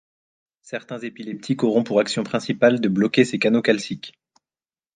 [0.63, 4.15] Certains épileptiques auront pour action principale de bloquer ces canaux calciques.